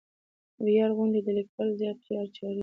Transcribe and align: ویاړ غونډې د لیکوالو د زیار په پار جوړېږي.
ویاړ 0.65 0.91
غونډې 0.97 1.19
د 1.23 1.27
لیکوالو 1.37 1.73
د 1.75 1.77
زیار 1.79 1.95
په 2.01 2.05
پار 2.07 2.27
جوړېږي. 2.35 2.59